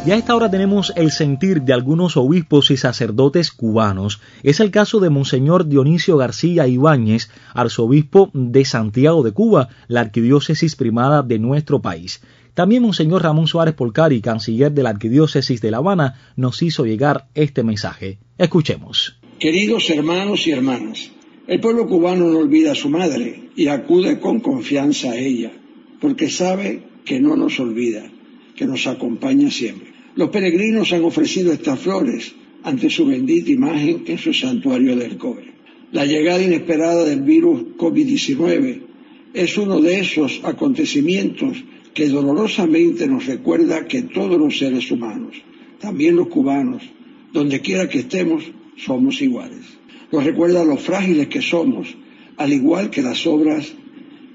Y 0.07 0.13
a 0.13 0.17
esta 0.17 0.37
hora 0.37 0.49
tenemos 0.49 0.93
el 0.95 1.11
sentir 1.11 1.63
de 1.63 1.73
algunos 1.73 2.17
obispos 2.17 2.71
y 2.71 2.77
sacerdotes 2.77 3.51
cubanos. 3.51 4.21
Es 4.45 4.61
el 4.61 4.71
caso 4.71 5.01
de 5.01 5.11
Monseñor 5.11 5.67
Dionisio 5.67 6.17
García 6.17 6.69
Ibáñez, 6.69 7.29
arzobispo 7.55 8.31
de 8.33 8.65
Santiago 8.65 9.25
de 9.25 9.33
Cuba, 9.33 9.69
la 9.89 10.03
arquidiócesis 10.03 10.77
primada 10.77 11.23
de 11.23 11.41
nuestro 11.41 11.83
país. 11.83 12.23
También 12.55 12.83
Monseñor 12.83 13.23
Ramón 13.23 13.49
Suárez 13.49 13.75
Polcari, 13.75 14.21
canciller 14.21 14.73
de 14.73 14.83
la 14.83 14.91
arquidiócesis 14.91 15.61
de 15.61 15.71
La 15.73 15.79
Habana, 15.79 16.21
nos 16.37 16.63
hizo 16.63 16.87
llegar 16.87 17.27
este 17.35 17.65
mensaje. 17.65 18.19
Escuchemos. 18.39 19.19
Queridos 19.41 19.91
hermanos 19.91 20.47
y 20.47 20.53
hermanas, 20.53 21.11
el 21.49 21.61
pueblo 21.61 21.87
cubano 21.87 22.31
no 22.31 22.39
olvida 22.39 22.73
a 22.73 22.77
su 22.77 22.89
madre 22.89 23.51
y 23.57 23.67
acude 23.67 24.21
con 24.21 24.41
confianza 24.41 25.11
a 25.11 25.17
ella, 25.17 25.53
porque 26.01 26.31
sabe 26.31 26.83
que 27.05 27.21
no 27.21 27.37
nos 27.37 27.61
olvida, 27.61 28.11
que 28.57 28.67
nos 28.67 28.87
acompaña 28.87 29.51
siempre. 29.51 29.93
Los 30.15 30.31
peregrinos 30.31 30.93
han 30.93 31.05
ofrecido 31.05 31.53
estas 31.53 31.79
flores 31.79 32.35
ante 32.63 32.91
su 32.91 33.07
bendita 33.07 33.51
imagen 33.51 34.05
en 34.07 34.19
su 34.19 34.33
santuario 34.33 34.97
del 34.97 35.17
cobre. 35.19 35.55
La 35.93 36.05
llegada 36.05 36.43
inesperada 36.43 37.05
del 37.05 37.21
virus 37.21 37.77
COVID-19 37.77 38.81
es 39.35 39.59
uno 39.59 39.81
de 39.81 40.01
esos 40.01 40.41
acontecimientos 40.43 41.63
que 41.95 42.09
dolorosamente 42.09 43.07
nos 43.07 43.27
recuerda 43.27 43.87
que 43.87 44.03
todos 44.03 44.39
los 44.39 44.59
seres 44.59 44.91
humanos, 44.91 45.37
también 45.79 46.17
los 46.17 46.29
cubanos, 46.29 46.83
donde 47.33 47.61
quiera 47.61 47.89
que 47.89 48.01
estemos, 48.01 48.45
somos 48.77 49.23
iguales 49.23 49.77
nos 50.13 50.25
recuerda 50.25 50.65
lo 50.65 50.77
frágiles 50.77 51.29
que 51.29 51.43
somos, 51.43 51.95
al 52.37 52.53
igual 52.53 52.91
que 52.91 53.03
las 53.03 53.27
obras 53.27 53.73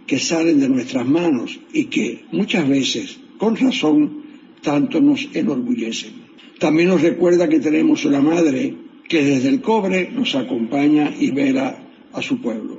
que 0.05 0.19
salen 0.19 0.59
de 0.59 0.69
nuestras 0.69 1.07
manos 1.07 1.59
y 1.73 1.85
que 1.85 2.25
muchas 2.31 2.67
veces, 2.67 3.17
con 3.41 3.55
razón, 3.55 4.21
tanto 4.61 5.01
nos 5.01 5.27
enorgullecen. 5.33 6.13
También 6.59 6.89
nos 6.89 7.01
recuerda 7.01 7.49
que 7.49 7.59
tenemos 7.59 8.05
una 8.05 8.21
madre 8.21 8.75
que 9.09 9.23
desde 9.23 9.49
el 9.49 9.61
cobre 9.61 10.11
nos 10.11 10.35
acompaña 10.35 11.11
y 11.19 11.31
vela 11.31 11.75
a 12.13 12.21
su 12.21 12.39
pueblo. 12.39 12.77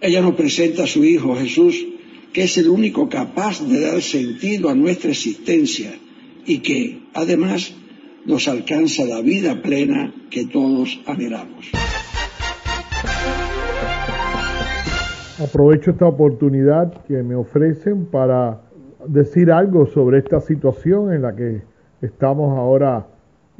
Ella 0.00 0.20
nos 0.22 0.36
presenta 0.36 0.84
a 0.84 0.86
su 0.86 1.02
Hijo 1.02 1.34
Jesús, 1.34 1.84
que 2.32 2.44
es 2.44 2.56
el 2.58 2.68
único 2.68 3.08
capaz 3.08 3.66
de 3.66 3.80
dar 3.80 4.00
sentido 4.00 4.68
a 4.68 4.76
nuestra 4.76 5.10
existencia 5.10 5.90
y 6.46 6.58
que, 6.58 7.00
además, 7.12 7.74
nos 8.26 8.46
alcanza 8.46 9.04
la 9.06 9.20
vida 9.22 9.60
plena 9.60 10.14
que 10.30 10.44
todos 10.46 11.00
anhelamos. 11.04 11.66
Aprovecho 15.42 15.90
esta 15.90 16.06
oportunidad 16.06 17.04
que 17.08 17.24
me 17.24 17.34
ofrecen 17.34 18.06
para 18.06 18.69
decir 19.06 19.50
algo 19.50 19.86
sobre 19.86 20.18
esta 20.18 20.40
situación 20.40 21.12
en 21.12 21.22
la 21.22 21.34
que 21.34 21.62
estamos 22.02 22.56
ahora 22.56 23.06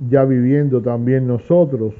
ya 0.08 0.24
viviendo 0.24 0.80
también 0.80 1.26
nosotros, 1.26 1.94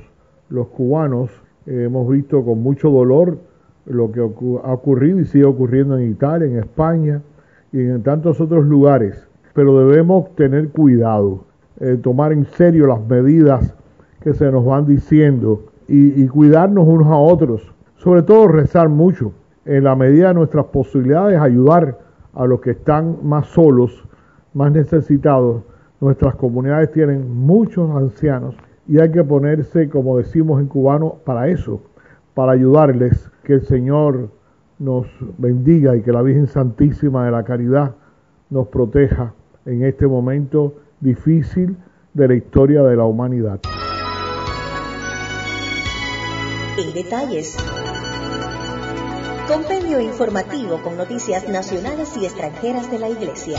los 0.49 0.69
cubanos, 0.69 1.31
hemos 1.67 2.09
visto 2.09 2.45
con 2.45 2.63
mucho 2.63 2.91
dolor 2.91 3.39
lo 3.87 4.11
que 4.11 4.21
ha 4.21 4.73
ocurrido 4.73 5.21
y 5.21 5.25
sigue 5.25 5.45
ocurriendo 5.45 5.99
en 5.99 6.11
Italia, 6.11 6.47
en 6.47 6.59
España 6.59 7.23
y 7.73 7.81
en 7.81 8.03
tantos 8.03 8.41
otros 8.41 8.65
lugares. 8.65 9.29
Pero 9.55 9.87
debemos 9.87 10.35
tener 10.37 10.71
cuidado, 10.71 11.45
eh, 11.81 11.99
tomar 12.03 12.33
en 12.33 12.45
serio 12.45 12.87
las 12.87 13.05
medidas 13.07 13.75
que 14.23 14.33
se 14.33 14.51
nos 14.51 14.65
van 14.65 14.87
diciendo 14.87 15.67
y 15.93 16.25
cuidarnos 16.29 16.87
unos 16.87 17.09
a 17.09 17.17
otros. 17.17 17.75
Sobre 17.97 18.23
todo 18.23 18.47
rezar 18.47 18.89
mucho, 18.89 19.33
en 19.65 19.85
la 19.85 19.97
medida 19.97 20.29
de 20.29 20.35
nuestras 20.35 20.67
posibilidades, 20.67 21.39
ayudar 21.41 21.99
a 22.35 22.47
los 22.47 22.61
que 22.61 22.71
están 22.73 23.19
más 23.23 23.47
solos, 23.49 24.05
más 24.55 24.73
necesitados. 24.73 25.63
Nuestras 26.01 26.35
comunidades 26.37 26.93
tienen 26.93 27.31
muchos 27.31 27.91
ancianos 27.91 28.55
y 28.89 28.99
hay 28.99 29.11
que 29.11 29.23
ponerse, 29.23 29.89
como 29.89 30.19
decimos 30.19 30.61
en 30.61 30.67
cubano, 30.67 31.17
para 31.25 31.49
eso, 31.49 31.81
para 32.35 32.53
ayudarles, 32.53 33.31
que 33.45 33.55
el 33.55 33.63
Señor 33.63 34.31
nos 34.79 35.07
bendiga 35.39 35.97
y 35.97 36.03
que 36.03 36.13
la 36.13 36.23
Virgen 36.23 36.47
Santísima 36.47 37.25
de 37.25 37.31
la 37.31 37.45
Caridad 37.45 37.95
nos 38.49 38.69
proteja 38.69 39.35
en 39.67 39.85
este 39.85 40.07
momento 40.07 40.75
difícil 41.01 41.77
de 42.15 42.29
la 42.29 42.35
historia 42.35 42.83
de 42.83 42.97
la 42.97 43.05
humanidad. 43.05 43.61
En 46.79 46.95
detalles. 46.95 47.57
Compendio 49.51 49.99
informativo 49.99 50.81
con 50.81 50.97
noticias 50.97 51.49
nacionales 51.49 52.17
y 52.17 52.25
extranjeras 52.25 52.89
de 52.89 53.01
la 53.01 53.09
Iglesia. 53.09 53.59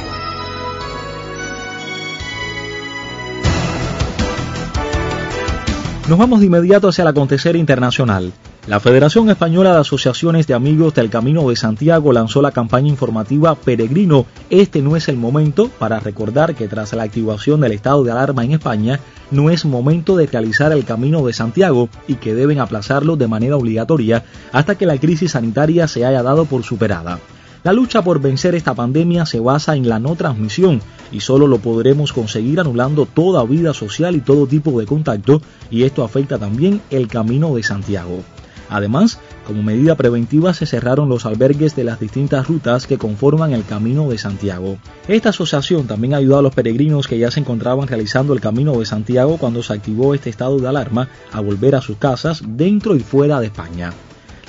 Nos 6.12 6.20
vamos 6.20 6.42
de 6.42 6.48
inmediato 6.48 6.90
hacia 6.90 7.04
el 7.04 7.08
acontecer 7.08 7.56
internacional. 7.56 8.34
La 8.68 8.82
Federación 8.82 9.30
Española 9.30 9.72
de 9.72 9.80
Asociaciones 9.80 10.46
de 10.46 10.54
Amigos 10.54 10.94
del 10.94 11.10
Camino 11.10 11.48
de 11.48 11.56
Santiago 11.56 12.12
lanzó 12.12 12.42
la 12.42 12.52
campaña 12.52 12.90
informativa 12.90 13.56
Peregrino, 13.56 14.26
este 14.50 14.82
no 14.82 14.98
es 14.98 15.08
el 15.08 15.16
momento 15.16 15.70
para 15.80 16.02
recordar 16.02 16.54
que 16.54 16.68
tras 16.68 16.92
la 16.92 17.04
activación 17.04 17.62
del 17.62 17.72
estado 17.72 18.04
de 18.04 18.12
alarma 18.12 18.44
en 18.44 18.52
España, 18.52 19.00
no 19.32 19.50
es 19.50 19.64
momento 19.64 20.18
de 20.18 20.28
realizar 20.28 20.74
el 20.74 20.84
Camino 20.84 21.26
de 21.26 21.32
Santiago 21.32 21.88
y 22.10 22.16
que 22.16 22.36
deben 22.36 22.60
aplazarlo 22.60 23.16
de 23.16 23.30
manera 23.30 23.56
obligatoria 23.56 24.26
hasta 24.52 24.76
que 24.76 24.86
la 24.86 24.98
crisis 24.98 25.32
sanitaria 25.32 25.88
se 25.88 26.04
haya 26.04 26.22
dado 26.24 26.44
por 26.44 26.64
superada. 26.64 27.20
La 27.64 27.74
lucha 27.74 28.02
por 28.02 28.20
vencer 28.20 28.56
esta 28.56 28.74
pandemia 28.74 29.28
se 29.28 29.40
basa 29.40 29.76
en 29.76 29.88
la 29.88 30.00
no 30.00 30.16
transmisión 30.16 30.82
y 31.12 31.20
solo 31.20 31.46
lo 31.46 31.60
podremos 31.60 32.12
conseguir 32.12 32.60
anulando 32.60 33.06
toda 33.06 33.44
vida 33.44 33.76
social 33.76 34.16
y 34.16 34.22
todo 34.22 34.48
tipo 34.48 34.80
de 34.80 34.88
contacto 34.88 35.44
y 35.70 35.84
esto 35.84 36.04
afecta 36.04 36.40
también 36.40 36.82
el 36.90 37.08
Camino 37.08 37.54
de 37.54 37.62
Santiago. 37.62 38.24
Además, 38.68 39.20
como 39.46 39.62
medida 39.62 39.96
preventiva 39.96 40.56
se 40.56 40.66
cerraron 40.66 41.08
los 41.08 41.28
albergues 41.28 41.76
de 41.76 41.84
las 41.84 42.00
distintas 42.00 42.48
rutas 42.48 42.88
que 42.88 42.98
conforman 42.98 43.52
el 43.52 43.64
Camino 43.64 44.10
de 44.10 44.18
Santiago. 44.18 44.78
Esta 45.08 45.30
asociación 45.30 45.86
también 45.86 46.16
ayudó 46.16 46.40
a 46.40 46.42
los 46.42 46.56
peregrinos 46.56 47.08
que 47.08 47.20
ya 47.20 47.30
se 47.30 47.42
encontraban 47.42 47.88
realizando 47.88 48.34
el 48.34 48.42
Camino 48.42 48.80
de 48.80 48.86
Santiago 48.88 49.38
cuando 49.38 49.62
se 49.62 49.74
activó 49.74 50.16
este 50.16 50.32
estado 50.32 50.58
de 50.58 50.68
alarma 50.68 51.10
a 51.32 51.42
volver 51.42 51.76
a 51.76 51.82
sus 51.82 51.98
casas 51.98 52.42
dentro 52.44 52.96
y 52.96 53.02
fuera 53.02 53.40
de 53.40 53.48
España. 53.48 53.94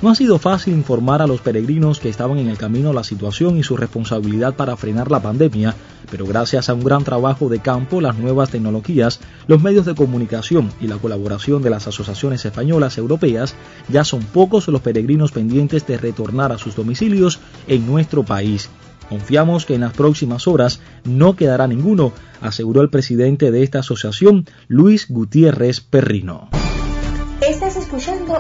No 0.03 0.11
ha 0.11 0.17
sido 0.17 0.41
fácil 0.41 0.75
informar 0.75 1.23
a 1.23 1.29
los 1.29 1.41
peregrinos 1.43 2.01
que 2.01 2.09
estaban 2.09 2.39
en 2.39 2.49
el 2.49 2.59
camino 2.59 2.93
la 2.93 3.05
situación 3.05 3.57
y 3.57 3.63
su 3.63 3.77
responsabilidad 3.77 4.57
para 4.57 4.77
frenar 4.77 5.13
la 5.13 5.23
pandemia, 5.23 5.77
pero 6.11 6.27
gracias 6.27 6.69
a 6.69 6.75
un 6.75 6.83
gran 6.83 7.05
trabajo 7.05 7.49
de 7.49 7.61
campo, 7.61 8.01
las 8.01 8.19
nuevas 8.19 8.51
tecnologías, 8.51 9.21
los 9.47 9.63
medios 9.63 9.87
de 9.87 9.95
comunicación 9.95 10.73
y 10.81 10.89
la 10.89 10.97
colaboración 10.97 11.63
de 11.63 11.71
las 11.71 11.87
asociaciones 11.87 12.45
españolas 12.45 12.99
europeas, 12.99 13.55
ya 13.89 14.03
son 14.03 14.25
pocos 14.25 14.67
los 14.67 14.81
peregrinos 14.81 15.31
pendientes 15.31 15.87
de 15.87 15.99
retornar 15.99 16.51
a 16.51 16.59
sus 16.59 16.75
domicilios 16.75 17.39
en 17.69 17.87
nuestro 17.87 18.25
país. 18.25 18.71
Confiamos 19.09 19.67
que 19.67 19.77
en 19.77 19.83
las 19.83 19.93
próximas 19.93 20.49
horas 20.49 20.81
no 21.05 21.37
quedará 21.37 21.69
ninguno, 21.69 22.13
aseguró 22.41 22.83
el 22.83 22.91
presidente 22.91 23.53
de 23.53 23.63
esta 23.63 23.79
asociación, 23.79 24.47
Luis 24.67 25.07
Gutiérrez 25.09 25.81
Perrino. 25.81 26.62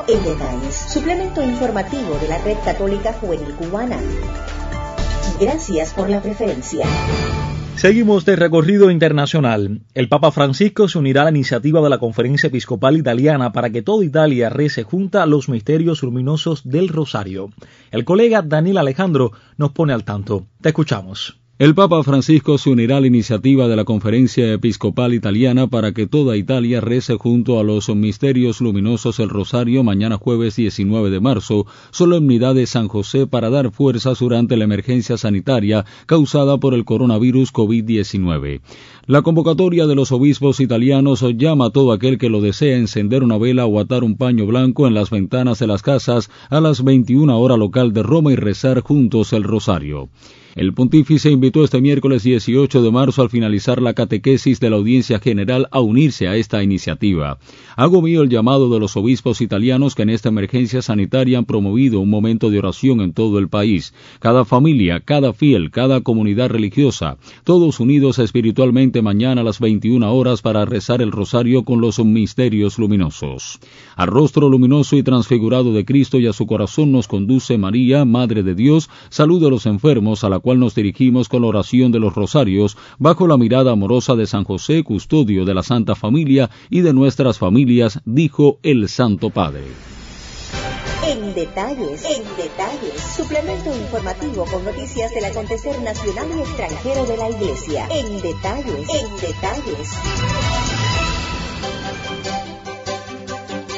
En 0.08 0.24
Detalles, 0.24 0.74
suplemento 0.74 1.42
informativo 1.42 2.14
de 2.18 2.26
la 2.26 2.38
Red 2.38 2.56
Católica 2.64 3.12
Juvenil 3.12 3.54
Cubana. 3.56 3.98
Gracias 5.38 5.92
por 5.92 6.08
la 6.08 6.22
preferencia. 6.22 6.86
Seguimos 7.76 8.24
de 8.24 8.36
recorrido 8.36 8.90
internacional. 8.90 9.82
El 9.92 10.08
Papa 10.08 10.32
Francisco 10.32 10.88
se 10.88 10.98
unirá 10.98 11.20
a 11.20 11.24
la 11.24 11.30
iniciativa 11.30 11.82
de 11.82 11.90
la 11.90 11.98
Conferencia 11.98 12.46
Episcopal 12.46 12.96
Italiana 12.96 13.52
para 13.52 13.68
que 13.68 13.82
toda 13.82 14.02
Italia 14.02 14.48
rece 14.48 14.82
junta 14.82 15.26
los 15.26 15.50
misterios 15.50 16.02
luminosos 16.02 16.62
del 16.64 16.88
Rosario. 16.88 17.50
El 17.90 18.06
colega 18.06 18.40
Daniel 18.40 18.78
Alejandro 18.78 19.32
nos 19.58 19.72
pone 19.72 19.92
al 19.92 20.04
tanto. 20.04 20.46
Te 20.62 20.70
escuchamos. 20.70 21.41
El 21.62 21.76
Papa 21.76 22.02
Francisco 22.02 22.58
se 22.58 22.70
unirá 22.70 22.96
a 22.96 23.00
la 23.00 23.06
iniciativa 23.06 23.68
de 23.68 23.76
la 23.76 23.84
Conferencia 23.84 24.52
Episcopal 24.52 25.14
Italiana 25.14 25.68
para 25.68 25.92
que 25.92 26.08
toda 26.08 26.36
Italia 26.36 26.80
rece 26.80 27.16
junto 27.16 27.60
a 27.60 27.62
los 27.62 27.88
misterios 27.94 28.60
luminosos 28.60 29.20
el 29.20 29.28
Rosario 29.28 29.84
mañana 29.84 30.16
jueves 30.16 30.56
19 30.56 31.10
de 31.10 31.20
marzo, 31.20 31.66
solemnidad 31.92 32.56
de 32.56 32.66
San 32.66 32.88
José 32.88 33.28
para 33.28 33.48
dar 33.48 33.70
fuerzas 33.70 34.18
durante 34.18 34.56
la 34.56 34.64
emergencia 34.64 35.16
sanitaria 35.16 35.84
causada 36.06 36.58
por 36.58 36.74
el 36.74 36.84
coronavirus 36.84 37.52
COVID-19. 37.52 38.60
La 39.06 39.22
convocatoria 39.22 39.86
de 39.86 39.94
los 39.94 40.10
obispos 40.10 40.58
italianos 40.58 41.24
llama 41.36 41.66
a 41.66 41.70
todo 41.70 41.92
aquel 41.92 42.18
que 42.18 42.28
lo 42.28 42.40
desea 42.40 42.76
encender 42.76 43.22
una 43.22 43.38
vela 43.38 43.66
o 43.66 43.78
atar 43.78 44.02
un 44.02 44.16
paño 44.16 44.46
blanco 44.46 44.88
en 44.88 44.94
las 44.94 45.10
ventanas 45.10 45.60
de 45.60 45.68
las 45.68 45.82
casas 45.82 46.28
a 46.50 46.60
las 46.60 46.82
21 46.82 47.38
horas 47.38 47.56
local 47.56 47.92
de 47.92 48.02
Roma 48.02 48.32
y 48.32 48.34
rezar 48.34 48.80
juntos 48.80 49.32
el 49.32 49.44
Rosario. 49.44 50.08
El 50.54 50.74
pontífice 50.74 51.30
invitó 51.30 51.64
este 51.64 51.80
miércoles 51.80 52.24
18 52.24 52.82
de 52.82 52.90
marzo 52.90 53.22
al 53.22 53.30
finalizar 53.30 53.80
la 53.80 53.94
catequesis 53.94 54.60
de 54.60 54.68
la 54.68 54.76
audiencia 54.76 55.18
general 55.18 55.66
a 55.70 55.80
unirse 55.80 56.28
a 56.28 56.36
esta 56.36 56.62
iniciativa. 56.62 57.38
Hago 57.74 58.02
mío 58.02 58.20
el 58.20 58.28
llamado 58.28 58.68
de 58.68 58.78
los 58.78 58.94
obispos 58.98 59.40
italianos 59.40 59.94
que 59.94 60.02
en 60.02 60.10
esta 60.10 60.28
emergencia 60.28 60.82
sanitaria 60.82 61.38
han 61.38 61.46
promovido 61.46 62.00
un 62.00 62.10
momento 62.10 62.50
de 62.50 62.58
oración 62.58 63.00
en 63.00 63.14
todo 63.14 63.38
el 63.38 63.48
país. 63.48 63.94
Cada 64.20 64.44
familia, 64.44 65.00
cada 65.00 65.32
fiel, 65.32 65.70
cada 65.70 66.02
comunidad 66.02 66.50
religiosa, 66.50 67.16
todos 67.44 67.80
unidos 67.80 68.18
espiritualmente 68.18 69.00
mañana 69.00 69.40
a 69.40 69.44
las 69.44 69.58
21 69.58 70.14
horas 70.14 70.42
para 70.42 70.66
rezar 70.66 71.00
el 71.00 71.12
rosario 71.12 71.64
con 71.64 71.80
los 71.80 71.98
misterios 72.04 72.78
luminosos. 72.78 73.58
Al 73.96 74.08
rostro 74.08 74.50
luminoso 74.50 74.96
y 74.96 75.02
transfigurado 75.02 75.72
de 75.72 75.86
Cristo 75.86 76.18
y 76.18 76.26
a 76.26 76.34
su 76.34 76.46
corazón 76.46 76.92
nos 76.92 77.08
conduce 77.08 77.56
María, 77.56 78.04
Madre 78.04 78.42
de 78.42 78.54
Dios, 78.54 78.90
saluda 79.08 79.46
a 79.46 79.50
los 79.50 79.64
enfermos 79.64 80.24
a 80.24 80.28
la 80.28 80.41
cual 80.42 80.58
nos 80.58 80.74
dirigimos 80.74 81.28
con 81.28 81.42
la 81.42 81.48
oración 81.48 81.92
de 81.92 82.00
los 82.00 82.14
rosarios, 82.14 82.76
bajo 82.98 83.26
la 83.26 83.38
mirada 83.38 83.72
amorosa 83.72 84.14
de 84.14 84.26
San 84.26 84.44
José, 84.44 84.84
custodio 84.84 85.44
de 85.44 85.54
la 85.54 85.62
Santa 85.62 85.94
Familia 85.94 86.50
y 86.68 86.80
de 86.80 86.92
nuestras 86.92 87.38
familias, 87.38 88.00
dijo 88.04 88.58
el 88.62 88.88
Santo 88.88 89.30
Padre. 89.30 89.62
En 91.06 91.34
detalles, 91.34 92.04
en 92.04 92.22
detalles, 92.36 93.02
suplemento 93.16 93.74
informativo 93.76 94.44
con 94.44 94.64
noticias 94.64 95.12
del 95.12 95.24
acontecer 95.24 95.80
nacional 95.82 96.28
y 96.36 96.40
extranjero 96.40 97.06
de 97.06 97.16
la 97.16 97.30
Iglesia. 97.30 97.88
En 97.90 98.20
detalles, 98.20 98.88
en 98.88 99.16
detalles. 99.16 99.90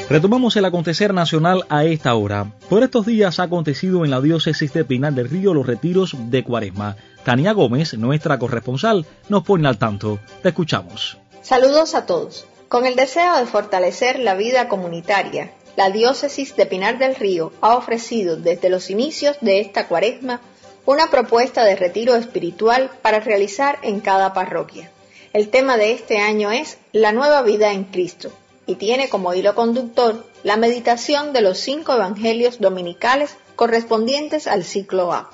Retomamos 0.07 0.55
el 0.55 0.65
acontecer 0.65 1.15
nacional 1.15 1.65
a 1.67 1.83
esta 1.83 2.13
hora. 2.13 2.51
Por 2.69 2.83
estos 2.83 3.07
días 3.07 3.39
ha 3.39 3.43
acontecido 3.43 4.05
en 4.05 4.11
la 4.11 4.21
diócesis 4.21 4.71
de 4.71 4.85
Pinar 4.85 5.13
del 5.13 5.27
Río 5.27 5.51
los 5.55 5.65
retiros 5.65 6.15
de 6.29 6.43
Cuaresma. 6.43 6.95
Tania 7.23 7.53
Gómez, 7.53 7.95
nuestra 7.95 8.37
corresponsal, 8.37 9.07
nos 9.29 9.43
pone 9.43 9.67
al 9.67 9.79
tanto. 9.79 10.19
Te 10.43 10.49
escuchamos. 10.49 11.17
Saludos 11.41 11.95
a 11.95 12.05
todos. 12.05 12.45
Con 12.67 12.85
el 12.85 12.95
deseo 12.95 13.35
de 13.37 13.47
fortalecer 13.47 14.19
la 14.19 14.35
vida 14.35 14.67
comunitaria, 14.67 15.51
la 15.75 15.89
diócesis 15.89 16.55
de 16.55 16.67
Pinar 16.67 16.99
del 16.99 17.15
Río 17.15 17.51
ha 17.61 17.75
ofrecido 17.75 18.37
desde 18.37 18.69
los 18.69 18.91
inicios 18.91 19.37
de 19.41 19.59
esta 19.59 19.87
Cuaresma 19.87 20.39
una 20.85 21.09
propuesta 21.09 21.63
de 21.63 21.75
retiro 21.75 22.15
espiritual 22.15 22.91
para 23.01 23.21
realizar 23.21 23.79
en 23.81 24.01
cada 24.01 24.35
parroquia. 24.35 24.91
El 25.33 25.49
tema 25.49 25.77
de 25.77 25.93
este 25.93 26.19
año 26.19 26.51
es 26.51 26.77
la 26.91 27.11
nueva 27.11 27.41
vida 27.41 27.71
en 27.71 27.85
Cristo 27.85 28.31
y 28.67 28.75
tiene 28.75 29.09
como 29.09 29.33
hilo 29.33 29.55
conductor 29.55 30.25
la 30.43 30.57
meditación 30.57 31.33
de 31.33 31.41
los 31.41 31.59
cinco 31.59 31.93
evangelios 31.93 32.59
dominicales 32.59 33.35
correspondientes 33.55 34.47
al 34.47 34.63
ciclo 34.63 35.13
A. 35.13 35.29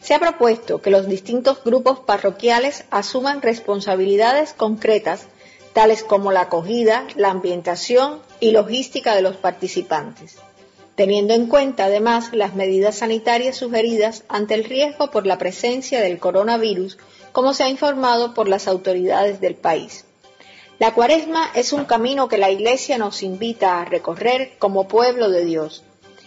Se 0.00 0.14
ha 0.14 0.18
propuesto 0.18 0.80
que 0.80 0.90
los 0.90 1.06
distintos 1.06 1.62
grupos 1.64 2.00
parroquiales 2.00 2.84
asuman 2.90 3.42
responsabilidades 3.42 4.52
concretas, 4.52 5.26
tales 5.72 6.02
como 6.02 6.32
la 6.32 6.42
acogida, 6.42 7.06
la 7.16 7.30
ambientación 7.30 8.20
y 8.40 8.50
logística 8.50 9.14
de 9.14 9.22
los 9.22 9.36
participantes, 9.36 10.36
teniendo 10.96 11.34
en 11.34 11.46
cuenta 11.46 11.86
además 11.86 12.32
las 12.32 12.54
medidas 12.54 12.96
sanitarias 12.96 13.56
sugeridas 13.56 14.24
ante 14.28 14.54
el 14.54 14.64
riesgo 14.64 15.10
por 15.10 15.26
la 15.26 15.38
presencia 15.38 16.00
del 16.00 16.18
coronavirus, 16.18 16.98
como 17.32 17.54
se 17.54 17.64
ha 17.64 17.68
informado 17.68 18.34
por 18.34 18.48
las 18.48 18.68
autoridades 18.68 19.40
del 19.40 19.54
país. 19.54 20.04
La 20.82 20.94
cuaresma 20.94 21.48
es 21.54 21.72
un 21.72 21.84
camino 21.84 22.26
que 22.26 22.38
la 22.38 22.50
Iglesia 22.50 22.98
nos 22.98 23.22
invita 23.22 23.80
a 23.80 23.84
recorrer 23.84 24.54
como 24.58 24.88
pueblo 24.88 25.30
de 25.30 25.44
Dios. 25.44 25.84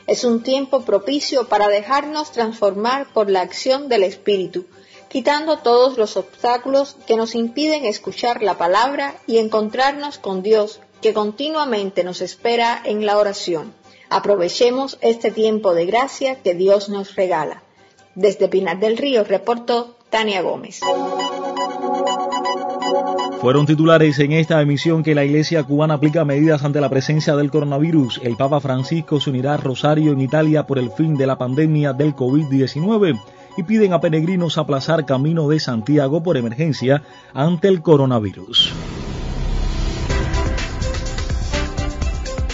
Es 0.08 0.24
un 0.24 0.44
tiempo 0.44 0.84
propicio 0.84 1.50
para 1.50 1.68
dejarnos 1.68 2.32
transformar 2.32 3.12
por 3.12 3.30
la 3.30 3.42
acción 3.42 3.90
del 3.90 4.04
Espíritu, 4.04 4.66
quitando 5.10 5.58
todos 5.58 5.98
los 5.98 6.16
obstáculos 6.16 6.96
que 7.06 7.18
nos 7.18 7.36
impiden 7.36 7.84
escuchar 7.84 8.42
la 8.44 8.58
palabra 8.58 9.16
y 9.28 9.40
encontrarnos 9.40 10.20
con 10.20 10.42
Dios, 10.42 10.80
que 11.02 11.14
continuamente 11.14 12.06
nos 12.06 12.22
espera 12.22 12.82
en 12.86 13.06
la 13.06 13.18
oración. 13.18 13.74
Aprovechemos 14.10 14.98
este 15.02 15.32
tiempo 15.32 15.74
de 15.74 15.86
gracia 15.86 16.42
que 16.42 16.54
Dios 16.54 16.88
nos 16.88 17.16
regala. 17.16 17.62
Desde 18.16 18.48
Pinar 18.48 18.80
del 18.80 18.96
Río 18.96 19.26
reportó 19.26 19.98
Tania 20.10 20.42
Gómez. 20.42 20.80
Fueron 23.46 23.68
titulares 23.68 24.18
en 24.18 24.32
esta 24.32 24.60
emisión 24.60 25.04
que 25.04 25.14
la 25.14 25.24
Iglesia 25.24 25.62
cubana 25.62 25.94
aplica 25.94 26.26
medidas 26.26 26.64
ante 26.64 26.82
la 26.82 26.90
presencia 26.90 27.36
del 27.36 27.52
coronavirus. 27.52 28.20
El 28.24 28.38
Papa 28.38 28.60
Francisco 28.60 29.20
se 29.20 29.30
unirá 29.30 29.54
a 29.54 29.58
Rosario 29.58 30.14
en 30.14 30.22
Italia 30.22 30.66
por 30.66 30.80
el 30.80 30.90
fin 30.90 31.16
de 31.16 31.28
la 31.28 31.38
pandemia 31.38 31.94
del 31.94 32.16
COVID-19 32.16 33.22
y 33.56 33.62
piden 33.62 33.94
a 33.94 34.02
peregrinos 34.02 34.58
aplazar 34.58 35.06
camino 35.06 35.48
de 35.48 35.60
Santiago 35.60 36.24
por 36.24 36.38
emergencia 36.38 37.04
ante 37.36 37.68
el 37.68 37.84
coronavirus. 37.84 38.74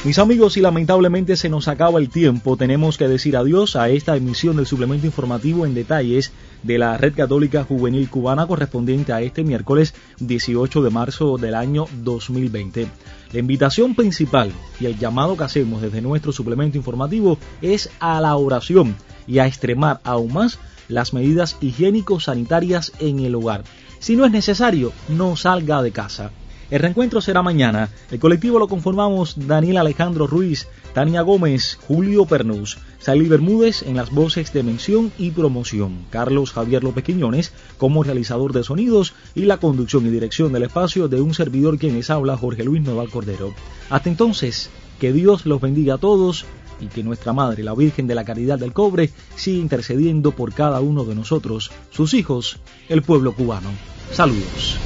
Mis 0.04 0.18
amigos, 0.18 0.58
y 0.58 0.62
lamentablemente 0.62 1.36
se 1.36 1.48
nos 1.48 1.68
acaba 1.68 2.00
el 2.00 2.10
tiempo, 2.10 2.58
tenemos 2.58 2.98
que 2.98 3.08
decir 3.08 3.38
adiós 3.38 3.76
a 3.76 3.90
esta 3.90 4.18
emisión 4.18 4.56
del 4.56 4.66
suplemento 4.66 5.06
informativo 5.06 5.64
en 5.64 5.76
detalles 5.76 6.32
de 6.64 6.80
la 6.80 6.98
Red 6.98 7.14
Católica 7.14 7.64
Juvenil 7.66 8.10
Cubana 8.10 8.48
correspondiente 8.48 9.14
a 9.14 9.22
este 9.22 9.44
miércoles 9.44 9.94
18 10.20 10.82
de 10.82 10.90
marzo 10.90 11.38
del 11.38 11.54
año 11.54 11.86
2020. 12.02 12.88
La 13.32 13.40
invitación 13.40 13.94
principal 13.94 14.52
y 14.80 14.88
el 14.88 14.98
llamado 14.98 15.38
que 15.38 15.44
hacemos 15.44 15.84
desde 15.84 16.02
nuestro 16.02 16.32
suplemento 16.32 16.80
informativo 16.80 17.38
es 17.62 17.92
a 18.00 18.20
la 18.22 18.36
oración 18.36 18.96
y 19.28 19.38
a 19.38 19.46
extremar 19.46 20.02
aún 20.04 20.34
más 20.34 20.58
las 20.88 21.14
medidas 21.14 21.58
higiénico-sanitarias 21.62 22.92
en 22.98 23.20
el 23.20 23.36
hogar. 23.36 23.66
Si 24.00 24.16
no 24.16 24.26
es 24.26 24.32
necesario, 24.32 24.94
no 25.10 25.36
salga 25.36 25.84
de 25.84 25.92
casa. 25.92 26.32
El 26.72 26.80
reencuentro 26.80 27.20
será 27.20 27.42
mañana. 27.42 27.90
El 28.12 28.20
colectivo 28.20 28.58
lo 28.58 28.70
conformamos 28.70 29.36
Daniel 29.46 29.76
Alejandro 29.76 30.26
Ruiz, 30.26 30.70
Tania 30.94 31.22
Gómez, 31.22 31.78
Julio 31.86 32.26
Pernús, 32.26 32.78
Sally 32.98 33.28
Bermúdez 33.28 33.84
en 33.84 33.98
las 33.98 34.10
voces 34.10 34.54
de 34.54 34.64
mención 34.64 35.12
y 35.18 35.32
promoción, 35.32 36.06
Carlos 36.10 36.54
Javier 36.54 36.82
López 36.86 37.04
Quiñones 37.04 37.52
como 37.78 38.04
realizador 38.04 38.54
de 38.54 38.64
sonidos 38.64 39.14
y 39.36 39.42
la 39.42 39.58
conducción 39.58 40.06
y 40.06 40.10
dirección 40.10 40.54
del 40.54 40.64
espacio 40.64 41.10
de 41.10 41.20
un 41.20 41.34
servidor 41.34 41.78
quien 41.78 41.96
les 41.96 42.10
habla, 42.10 42.38
Jorge 42.38 42.64
Luis 42.64 42.82
Noval 42.82 43.10
Cordero. 43.10 43.54
Hasta 43.90 44.08
entonces, 44.08 44.70
que 44.98 45.12
Dios 45.12 45.46
los 45.46 45.60
bendiga 45.60 45.96
a 45.96 45.98
todos 45.98 46.46
y 46.80 46.88
que 46.88 47.04
nuestra 47.04 47.34
Madre, 47.34 47.64
la 47.64 47.76
Virgen 47.76 48.08
de 48.08 48.16
la 48.16 48.24
Caridad 48.24 48.58
del 48.58 48.72
Cobre, 48.72 49.12
siga 49.36 49.62
intercediendo 49.62 50.32
por 50.32 50.54
cada 50.54 50.80
uno 50.80 51.04
de 51.04 51.16
nosotros, 51.16 51.70
sus 51.90 52.14
hijos, 52.14 52.60
el 52.88 53.02
pueblo 53.02 53.34
cubano. 53.34 53.70
Saludos. 54.14 54.78